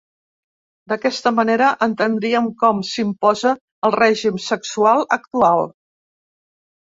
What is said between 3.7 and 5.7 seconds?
el règim sexual actual.